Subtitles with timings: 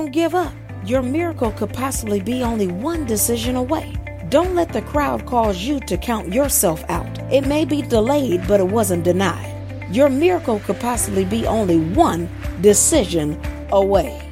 [0.00, 0.54] Don't give up.
[0.86, 3.92] Your miracle could possibly be only one decision away.
[4.30, 7.18] Don't let the crowd cause you to count yourself out.
[7.30, 9.54] It may be delayed, but it wasn't denied.
[9.94, 12.30] Your miracle could possibly be only one
[12.62, 13.38] decision
[13.72, 14.29] away.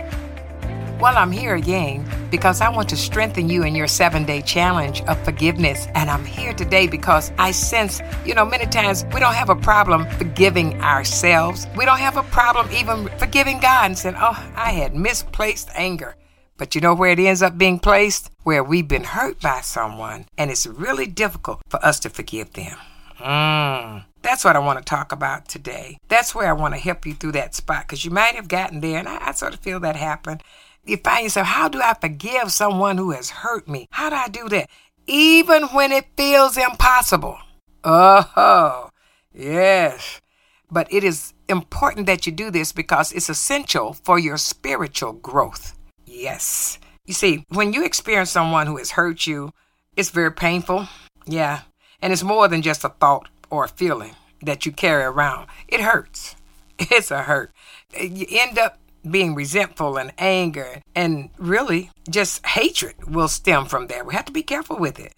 [1.01, 5.01] Well, I'm here again because I want to strengthen you in your seven day challenge
[5.03, 5.87] of forgiveness.
[5.95, 9.55] And I'm here today because I sense, you know, many times we don't have a
[9.55, 11.69] problem forgiving ourselves.
[11.77, 16.17] We don't have a problem even forgiving God and saying, oh, I had misplaced anger.
[16.57, 18.33] But you know where it ends up being placed?
[18.43, 22.77] Where we've been hurt by someone, and it's really difficult for us to forgive them.
[23.21, 24.05] Mm.
[24.23, 25.99] That's what I want to talk about today.
[26.09, 28.81] That's where I want to help you through that spot because you might have gotten
[28.81, 30.41] there, and I, I sort of feel that happen.
[30.89, 33.89] You find yourself, how do I forgive someone who has hurt me?
[33.91, 34.71] How do I do that?
[35.07, 37.39] Even when it feels impossible.
[37.85, 38.89] Oh,
[39.35, 40.23] yes.
[40.71, 45.79] But it is important that you do this because it's essential for your spiritual growth.
[46.07, 46.79] Yes.
[47.05, 49.53] You see, when you experience someone who has hurt you,
[49.95, 50.89] it's very painful.
[51.27, 51.61] Yeah.
[52.01, 55.49] And it's more than just a thought or a feeling that you carry around.
[55.69, 56.35] It hurts.
[56.81, 57.51] It's a hurt.
[57.99, 58.79] You end up
[59.11, 64.05] being resentful and anger and really just hatred will stem from there.
[64.05, 65.15] We have to be careful with it.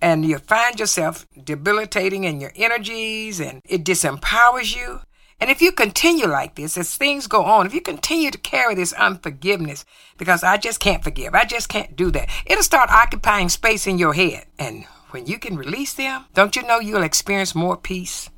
[0.00, 5.00] And you find yourself debilitating in your energies and it disempowers you.
[5.40, 8.76] And if you continue like this, as things go on, if you continue to carry
[8.76, 9.84] this unforgiveness,
[10.16, 13.98] because I just can't forgive, I just can't do that, it'll start occupying space in
[13.98, 14.46] your head.
[14.58, 18.30] And when you can release them, don't you know you'll experience more peace?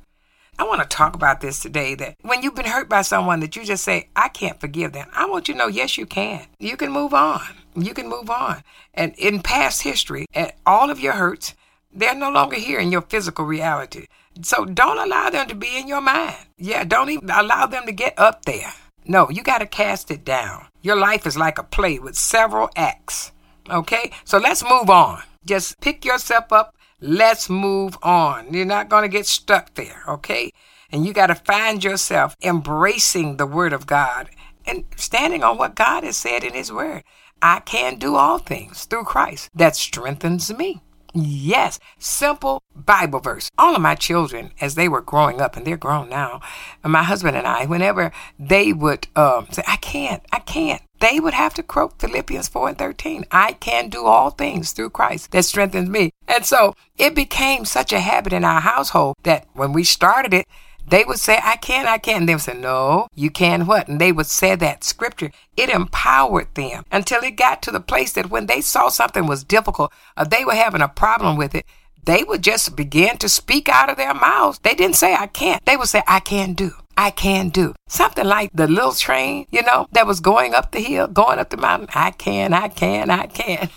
[0.57, 3.55] I want to talk about this today that when you've been hurt by someone that
[3.55, 6.45] you just say, I can't forgive them, I want you to know, yes, you can.
[6.59, 7.41] You can move on.
[7.75, 8.63] You can move on.
[8.93, 11.55] And in past history, and all of your hurts,
[11.91, 14.07] they're no longer here in your physical reality.
[14.41, 16.35] So don't allow them to be in your mind.
[16.57, 18.73] Yeah, don't even allow them to get up there.
[19.05, 20.67] No, you got to cast it down.
[20.81, 23.31] Your life is like a play with several acts.
[23.69, 24.11] Okay?
[24.23, 25.21] So let's move on.
[25.45, 26.74] Just pick yourself up.
[27.05, 28.51] Let's move on.
[28.51, 30.03] You're not going to get stuck there.
[30.07, 30.51] Okay?
[30.91, 34.29] And you got to find yourself embracing the Word of God
[34.65, 37.03] and standing on what God has said in His Word.
[37.43, 40.81] I can do all things through Christ that strengthens me.
[41.13, 43.49] Yes, simple Bible verse.
[43.57, 46.41] All of my children, as they were growing up, and they're grown now,
[46.83, 51.35] my husband and I, whenever they would um, say, I can't, I can't, they would
[51.35, 53.25] have to quote Philippians 4 and 13.
[53.29, 56.11] I can do all things through Christ that strengthens me.
[56.27, 60.47] And so it became such a habit in our household that when we started it,
[60.87, 62.21] they would say, I can, I can.
[62.21, 63.87] And they would say, No, you can what?
[63.87, 65.31] And they would say that scripture.
[65.55, 69.43] It empowered them until it got to the place that when they saw something was
[69.43, 71.65] difficult or they were having a problem with it,
[72.05, 74.59] they would just begin to speak out of their mouths.
[74.63, 75.63] They didn't say, I can't.
[75.65, 76.71] They would say, I can do.
[76.97, 77.73] I can do.
[77.87, 81.49] Something like the little train, you know, that was going up the hill, going up
[81.49, 81.89] the mountain.
[81.93, 83.69] I can, I can, I can.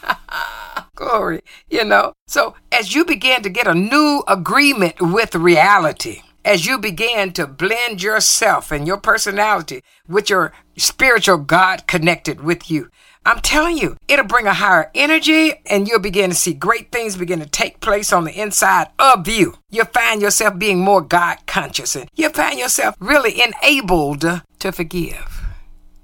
[0.95, 2.13] Glory, you know.
[2.27, 7.47] So as you begin to get a new agreement with reality, as you begin to
[7.47, 12.91] blend yourself and your personality with your spiritual God connected with you.
[13.27, 17.17] I'm telling you, it'll bring a higher energy and you'll begin to see great things
[17.17, 19.55] begin to take place on the inside of you.
[19.71, 24.25] You'll find yourself being more God conscious and you'll find yourself really enabled
[24.59, 25.43] to forgive.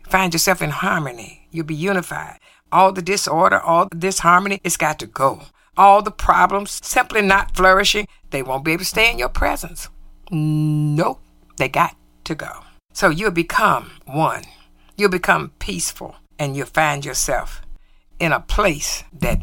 [0.08, 1.48] Find yourself in harmony.
[1.50, 2.38] You'll be unified.
[2.70, 5.42] All the disorder, all the disharmony, it's got to go.
[5.76, 9.88] All the problems simply not flourishing, they won't be able to stay in your presence.
[10.30, 11.20] Nope,
[11.56, 12.64] they got to go.
[12.92, 14.42] So you'll become one.
[14.96, 17.62] You'll become peaceful and you'll find yourself
[18.18, 19.40] in a place that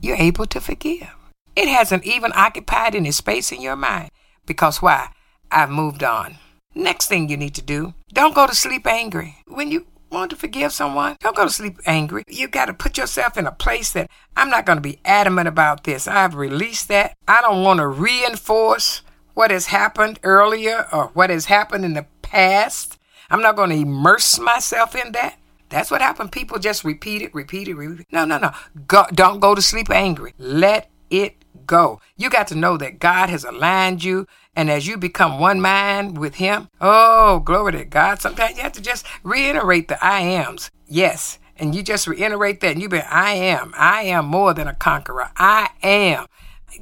[0.00, 1.08] you're able to forgive.
[1.54, 4.10] It hasn't even occupied any space in your mind
[4.44, 5.10] because why?
[5.50, 6.38] I've moved on.
[6.74, 9.36] Next thing you need to do, don't go to sleep angry.
[9.46, 12.22] When you want to forgive someone, don't go to sleep angry.
[12.28, 15.48] You got to put yourself in a place that I'm not going to be adamant
[15.48, 16.06] about this.
[16.06, 17.14] I've released that.
[17.26, 19.02] I don't want to reinforce
[19.34, 22.98] what has happened earlier or what has happened in the past.
[23.30, 25.38] I'm not going to immerse myself in that.
[25.68, 26.32] That's what happened.
[26.32, 28.06] People just repeat it, repeat it, repeat it.
[28.12, 28.50] No, no, no.
[28.86, 30.34] Go, don't go to sleep angry.
[30.38, 32.00] Let it go.
[32.16, 34.26] You got to know that God has aligned you.
[34.54, 38.20] And as you become one mind with Him, oh, glory to God.
[38.20, 40.70] Sometimes you have to just reiterate the I ams.
[40.86, 41.38] Yes.
[41.58, 43.72] And you just reiterate that and you be, I am.
[43.76, 45.30] I am more than a conqueror.
[45.36, 46.26] I am.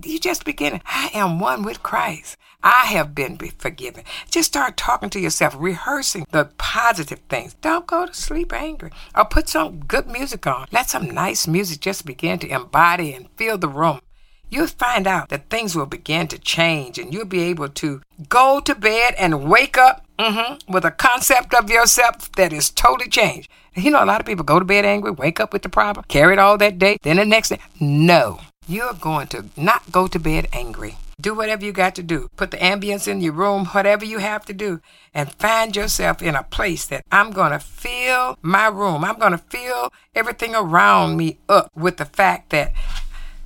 [0.03, 2.37] You just begin, I am one with Christ.
[2.65, 4.05] I have been forgiven.
[4.31, 7.55] Just start talking to yourself, rehearsing the positive things.
[7.61, 8.91] Don't go to sleep angry.
[9.15, 10.67] Or put some good music on.
[10.73, 14.01] Let some nice music just begin to embody and fill the room.
[14.49, 18.61] You'll find out that things will begin to change and you'll be able to go
[18.61, 20.73] to bed and wake up Mm-hmm.
[20.73, 23.51] With a concept of yourself that is totally changed.
[23.75, 26.05] You know, a lot of people go to bed angry, wake up with the problem,
[26.07, 27.59] carry it all that day, then the next day.
[27.81, 28.39] No,
[28.69, 30.97] you're going to not go to bed angry.
[31.21, 32.29] Do whatever you got to do.
[32.37, 34.81] Put the ambience in your room, whatever you have to do,
[35.13, 39.05] and find yourself in a place that I'm going to fill my room.
[39.05, 42.73] I'm going to fill everything around me up with the fact that,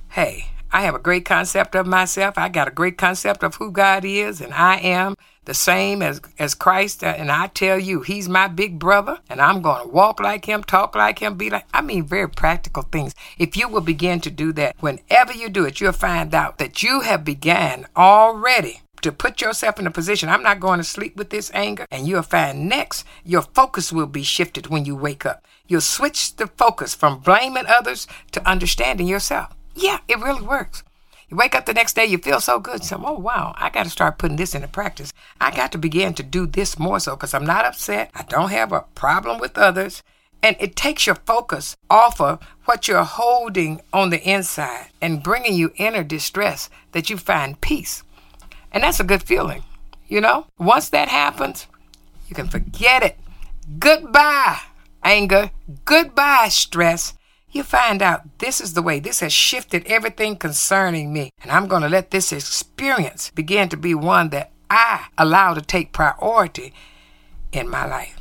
[0.09, 2.37] hey, I have a great concept of myself.
[2.37, 6.21] I got a great concept of who God is, and I am the same as,
[6.37, 7.03] as Christ.
[7.03, 10.45] Uh, and I tell you, He's my big brother, and I'm going to walk like
[10.45, 13.15] Him, talk like Him, be like, I mean, very practical things.
[13.37, 16.83] If you will begin to do that, whenever you do it, you'll find out that
[16.83, 20.29] you have began already to put yourself in a position.
[20.29, 21.85] I'm not going to sleep with this anger.
[21.89, 25.45] And you'll find next, your focus will be shifted when you wake up.
[25.67, 29.55] You'll switch the focus from blaming others to understanding yourself.
[29.79, 30.83] Yeah, it really works.
[31.29, 32.83] You wake up the next day, you feel so good.
[32.83, 35.13] So, oh, wow, I got to start putting this into practice.
[35.39, 38.11] I got to begin to do this more so because I'm not upset.
[38.13, 40.03] I don't have a problem with others.
[40.43, 45.53] And it takes your focus off of what you're holding on the inside and bringing
[45.53, 48.03] you inner distress that you find peace.
[48.71, 49.63] And that's a good feeling.
[50.07, 51.67] You know, once that happens,
[52.27, 53.17] you can forget it.
[53.77, 54.59] Goodbye,
[55.03, 55.51] anger.
[55.85, 57.13] Goodbye, stress
[57.51, 61.31] you find out this is the way this has shifted everything concerning me.
[61.41, 65.61] And I'm going to let this experience begin to be one that I allow to
[65.61, 66.73] take priority
[67.51, 68.15] in my life.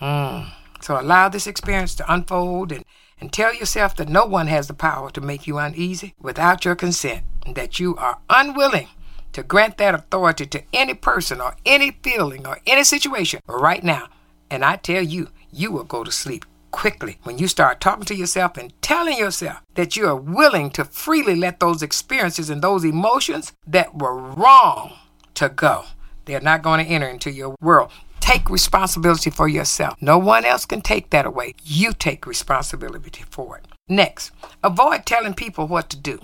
[0.00, 0.50] Mm.
[0.80, 2.84] So allow this experience to unfold and,
[3.20, 6.74] and tell yourself that no one has the power to make you uneasy without your
[6.74, 8.88] consent, and that you are unwilling
[9.32, 14.08] to grant that authority to any person or any feeling or any situation right now.
[14.50, 16.44] And I tell you, you will go to sleep
[16.74, 20.84] quickly when you start talking to yourself and telling yourself that you are willing to
[20.84, 24.92] freely let those experiences and those emotions that were wrong
[25.34, 25.84] to go.
[26.24, 27.92] They're not going to enter into your world.
[28.18, 29.94] Take responsibility for yourself.
[30.00, 31.54] No one else can take that away.
[31.62, 33.66] You take responsibility for it.
[33.88, 34.32] Next,
[34.64, 36.18] avoid telling people what to do.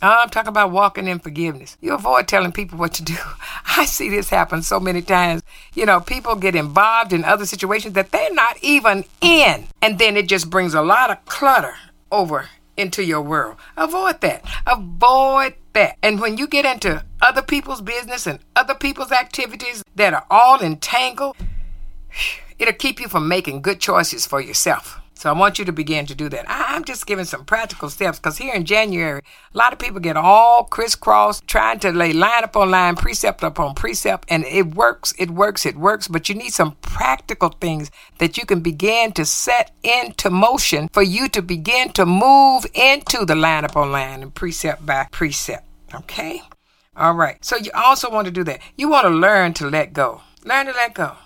[0.00, 1.76] I'm talking about walking in forgiveness.
[1.80, 3.16] You avoid telling people what to do.
[3.76, 5.42] I see this happen so many times.
[5.74, 9.66] You know, people get involved in other situations that they're not even in.
[9.82, 11.74] And then it just brings a lot of clutter
[12.10, 13.56] over into your world.
[13.76, 14.44] Avoid that.
[14.66, 15.96] Avoid that.
[16.02, 20.60] And when you get into other people's business and other people's activities that are all
[20.60, 21.36] entangled,
[22.58, 25.00] it'll keep you from making good choices for yourself.
[25.18, 26.44] So I want you to begin to do that.
[26.46, 29.20] I'm just giving some practical steps because here in January,
[29.52, 33.74] a lot of people get all crisscrossed trying to lay line upon line, precept upon
[33.74, 36.06] precept, and it works, it works, it works.
[36.06, 41.02] But you need some practical things that you can begin to set into motion for
[41.02, 45.66] you to begin to move into the line upon line and precept by precept.
[45.92, 46.42] Okay?
[46.96, 47.44] All right.
[47.44, 48.60] So you also want to do that.
[48.76, 50.22] You want to learn to let go.
[50.44, 51.16] Learn to let go.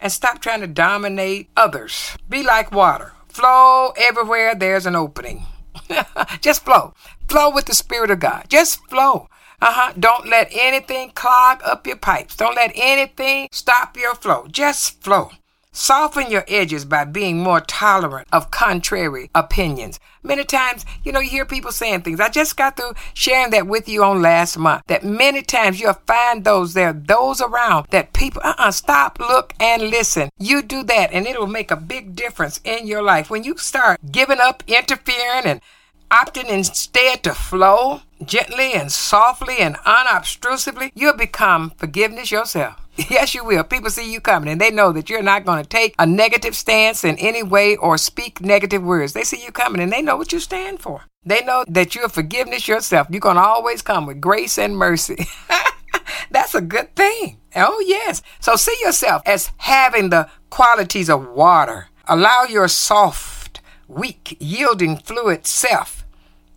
[0.00, 2.16] And stop trying to dominate others.
[2.30, 5.46] Be like water Flow everywhere there's an opening.
[6.42, 6.92] Just flow.
[7.28, 8.44] Flow with the Spirit of God.
[8.48, 9.28] Just flow.
[9.60, 9.92] Uh huh.
[9.98, 12.36] Don't let anything clog up your pipes.
[12.36, 14.46] Don't let anything stop your flow.
[14.50, 15.30] Just flow.
[15.74, 19.98] Soften your edges by being more tolerant of contrary opinions.
[20.22, 22.20] Many times, you know, you hear people saying things.
[22.20, 24.82] I just got through sharing that with you on last month.
[24.88, 29.54] That many times you'll find those there, those around that people, uh uh stop, look,
[29.58, 30.28] and listen.
[30.38, 33.30] You do that, and it'll make a big difference in your life.
[33.30, 35.62] When you start giving up, interfering, and
[36.10, 42.81] opting instead to flow gently and softly and unobtrusively, you'll become forgiveness yourself.
[43.10, 43.64] Yes, you will.
[43.64, 46.54] People see you coming and they know that you're not going to take a negative
[46.54, 49.12] stance in any way or speak negative words.
[49.12, 51.04] They see you coming and they know what you stand for.
[51.24, 53.06] They know that you're forgiveness yourself.
[53.10, 55.26] You're going to always come with grace and mercy.
[56.30, 57.38] That's a good thing.
[57.54, 58.22] Oh, yes.
[58.40, 61.88] So see yourself as having the qualities of water.
[62.08, 66.04] Allow your soft, weak, yielding fluid self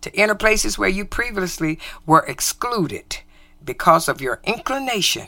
[0.00, 3.18] to enter places where you previously were excluded
[3.64, 5.26] because of your inclination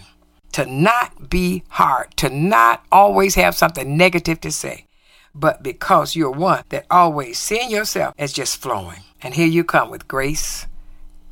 [0.52, 4.86] to not be hard, to not always have something negative to say,
[5.34, 9.00] but because you're one that always seeing yourself as just flowing.
[9.22, 10.66] And here you come with grace,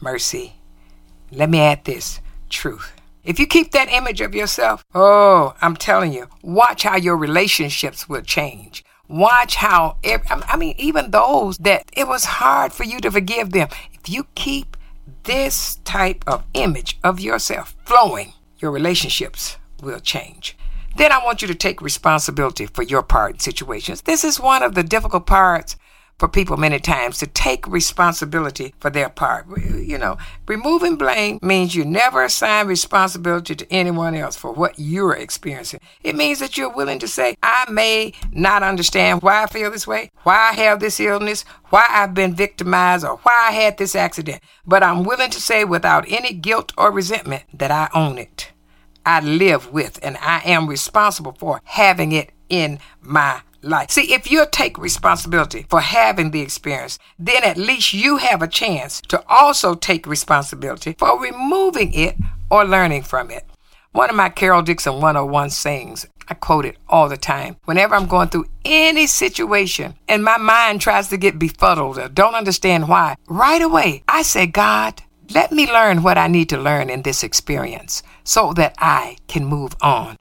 [0.01, 0.55] mercy.
[1.31, 2.93] Let me add this truth.
[3.25, 8.09] If you keep that image of yourself, oh, I'm telling you, watch how your relationships
[8.09, 8.85] will change.
[9.09, 13.51] Watch how, every, I mean, even those that it was hard for you to forgive
[13.51, 13.69] them.
[13.93, 14.77] If you keep
[15.25, 20.57] this type of image of yourself flowing, your relationships will change.
[20.97, 24.03] Then I want you to take responsibility for your part in situations.
[24.03, 25.77] This is one of the difficult parts,
[26.19, 29.47] for people many times to take responsibility for their part.
[29.59, 35.15] You know, removing blame means you never assign responsibility to anyone else for what you're
[35.15, 35.81] experiencing.
[36.03, 39.87] It means that you're willing to say, I may not understand why I feel this
[39.87, 43.95] way, why I have this illness, why I've been victimized, or why I had this
[43.95, 48.53] accident, but I'm willing to say without any guilt or resentment that I own it.
[49.05, 53.91] I live with and I am responsible for having it in my life.
[53.91, 58.49] See, if you take responsibility for having the experience, then at least you have a
[58.49, 62.17] chance to also take responsibility for removing it
[62.51, 63.45] or learning from it.
[63.93, 67.57] One of my Carol Dixon 101 sayings, I quote it all the time.
[67.65, 72.35] Whenever I'm going through any situation and my mind tries to get befuddled or don't
[72.35, 75.03] understand why, right away I say, God,
[75.35, 79.45] let me learn what I need to learn in this experience so that I can
[79.45, 80.17] move on.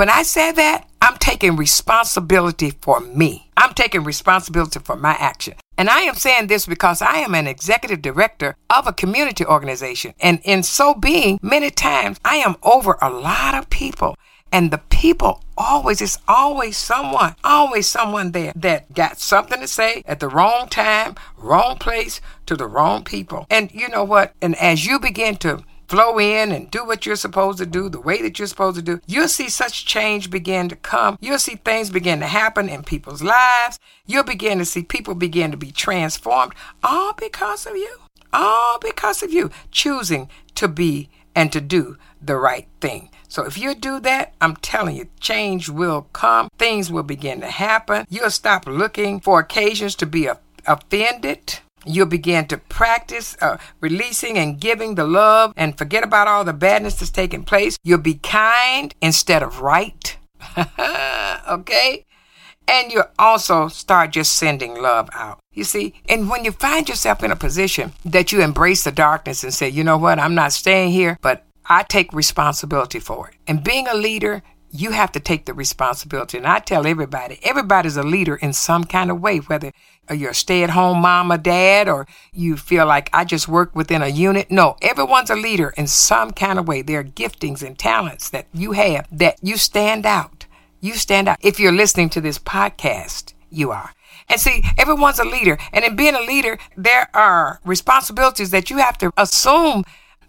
[0.00, 3.50] When I say that, I'm taking responsibility for me.
[3.54, 5.56] I'm taking responsibility for my action.
[5.76, 10.14] And I am saying this because I am an executive director of a community organization.
[10.18, 14.16] And in so being, many times I am over a lot of people.
[14.50, 20.02] And the people always, it's always someone, always someone there that got something to say
[20.06, 23.46] at the wrong time, wrong place, to the wrong people.
[23.50, 24.34] And you know what?
[24.40, 28.00] And as you begin to flow in and do what you're supposed to do the
[28.00, 31.18] way that you're supposed to do, you'll see such change begin to come.
[31.20, 33.80] You'll see things begin to happen in people's lives.
[34.06, 36.54] You'll begin to see people begin to be transformed
[36.84, 37.96] all because of you.
[38.32, 43.10] All because of you choosing to be and to do the right thing.
[43.28, 46.48] So if you do that, I'm telling you, change will come.
[46.56, 48.06] Things will begin to happen.
[48.08, 50.28] You'll stop looking for occasions to be
[50.66, 56.44] offended You'll begin to practice uh, releasing and giving the love and forget about all
[56.44, 57.78] the badness that's taking place.
[57.82, 60.16] You'll be kind instead of right.
[61.48, 62.04] okay?
[62.68, 65.40] And you also start just sending love out.
[65.52, 69.42] You see, and when you find yourself in a position that you embrace the darkness
[69.42, 73.34] and say, you know what, I'm not staying here, but I take responsibility for it.
[73.46, 76.38] And being a leader, you have to take the responsibility.
[76.38, 79.72] And I tell everybody, everybody's a leader in some kind of way, whether
[80.10, 83.74] you're a stay at home mom or dad, or you feel like I just work
[83.74, 84.50] within a unit.
[84.50, 86.82] No, everyone's a leader in some kind of way.
[86.82, 90.46] There are giftings and talents that you have that you stand out.
[90.80, 91.38] You stand out.
[91.40, 93.92] If you're listening to this podcast, you are.
[94.28, 95.58] And see, everyone's a leader.
[95.72, 99.84] And in being a leader, there are responsibilities that you have to assume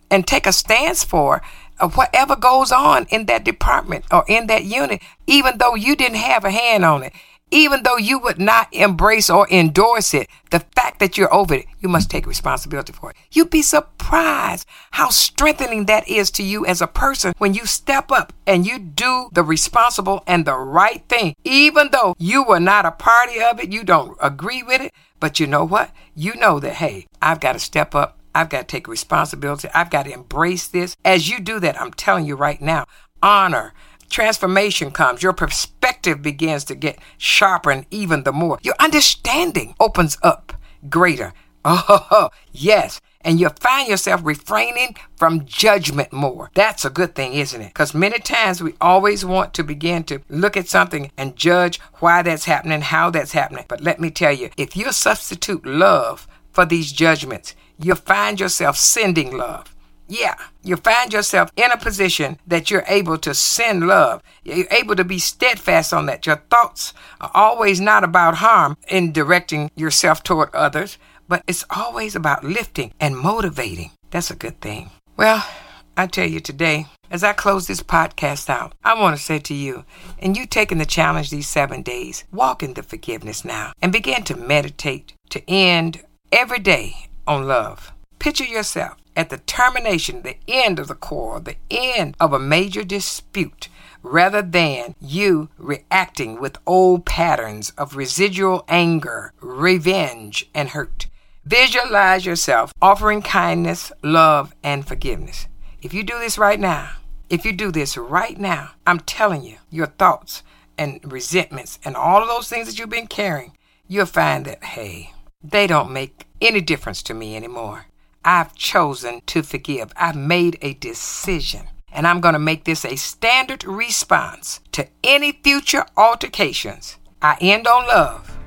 [0.09, 1.41] and take a stance for
[1.89, 6.45] whatever goes on in that department or in that unit, even though you didn't have
[6.45, 7.13] a hand on it,
[7.51, 11.65] even though you would not embrace or endorse it, the fact that you're over it,
[11.81, 13.17] you must take responsibility for it.
[13.31, 18.09] You'd be surprised how strengthening that is to you as a person when you step
[18.09, 22.85] up and you do the responsible and the right thing, even though you were not
[22.85, 24.93] a party of it, you don't agree with it.
[25.19, 25.91] But you know what?
[26.15, 29.67] You know that, hey, I've got to step up I've got to take responsibility.
[29.73, 30.95] I've got to embrace this.
[31.03, 32.85] As you do that, I'm telling you right now,
[33.21, 33.73] honor,
[34.09, 35.23] transformation comes.
[35.23, 38.59] Your perspective begins to get sharpened even the more.
[38.61, 40.53] Your understanding opens up
[40.89, 41.33] greater.
[41.63, 43.01] Oh, yes.
[43.23, 46.49] And you find yourself refraining from judgment more.
[46.55, 47.67] That's a good thing, isn't it?
[47.67, 52.23] Because many times we always want to begin to look at something and judge why
[52.23, 53.65] that's happening, how that's happening.
[53.67, 58.77] But let me tell you, if you substitute love for these judgments, you find yourself
[58.77, 59.75] sending love.
[60.07, 64.21] Yeah, you find yourself in a position that you're able to send love.
[64.43, 66.25] You're able to be steadfast on that.
[66.25, 70.97] Your thoughts are always not about harm in directing yourself toward others,
[71.29, 73.91] but it's always about lifting and motivating.
[74.09, 74.89] That's a good thing.
[75.15, 75.47] Well,
[75.95, 79.53] I tell you today, as I close this podcast out, I want to say to
[79.53, 79.85] you,
[80.19, 84.23] and you taking the challenge these seven days, walk in the forgiveness now and begin
[84.23, 87.93] to meditate to end every day on love.
[88.19, 92.83] Picture yourself at the termination, the end of the quarrel, the end of a major
[92.83, 93.67] dispute,
[94.03, 101.07] rather than you reacting with old patterns of residual anger, revenge, and hurt.
[101.45, 105.47] Visualize yourself offering kindness, love, and forgiveness.
[105.81, 106.97] If you do this right now,
[107.29, 110.43] if you do this right now, I'm telling you, your thoughts
[110.77, 115.13] and resentments and all of those things that you've been carrying, you'll find that, hey,
[115.43, 117.85] they don't make any difference to me anymore.
[118.25, 119.91] I've chosen to forgive.
[119.95, 121.67] I've made a decision.
[121.91, 126.97] And I'm going to make this a standard response to any future altercations.
[127.21, 128.37] I end on love.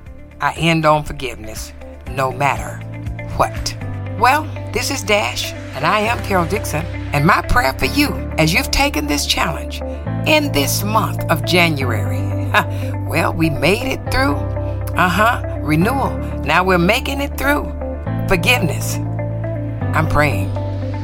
[0.41, 1.73] I end on forgiveness,
[2.11, 2.85] no matter
[3.37, 3.77] what.
[4.19, 6.85] Well, this is Dash, and I am Carol Dixon.
[7.13, 8.09] And my prayer for you
[8.39, 9.81] as you've taken this challenge
[10.27, 12.49] in this month of January.
[13.09, 14.35] well, we made it through.
[14.97, 16.17] Uh huh renewal.
[16.45, 17.84] Now we're making it through.
[18.29, 18.97] Forgiveness.
[19.95, 20.53] I'm praying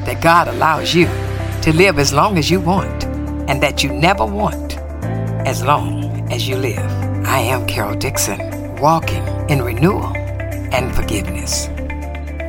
[0.07, 1.07] that God allows you
[1.63, 3.05] to live as long as you want
[3.49, 4.79] and that you never want
[5.47, 6.79] as long as you live.
[7.27, 11.67] I am Carol Dixon, walking in renewal and forgiveness.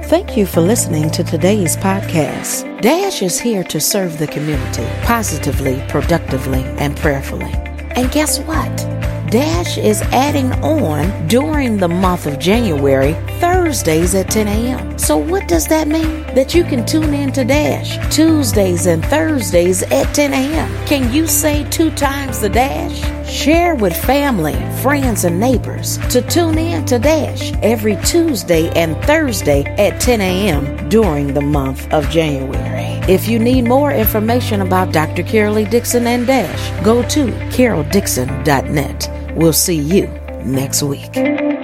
[0.10, 2.82] Thank you for listening to today's podcast.
[2.82, 7.52] Dash is here to serve the community positively, productively, and prayerfully.
[7.96, 8.91] And guess what?
[9.32, 15.00] Dash is adding on during the month of January, Thursdays at 10 a.m.
[15.00, 16.24] So, what does that mean?
[16.36, 20.86] That you can tune in to Dash Tuesdays and Thursdays at 10 a.m.
[20.86, 23.21] Can you say two times the Dash?
[23.32, 29.64] Share with family, friends, and neighbors to tune in to Dash every Tuesday and Thursday
[29.78, 30.90] at 10 a.m.
[30.90, 32.60] during the month of January.
[33.10, 35.24] If you need more information about Dr.
[35.24, 39.34] Carol Dixon and Dash, go to caroldixon.net.
[39.38, 40.08] We'll see you
[40.44, 41.61] next week.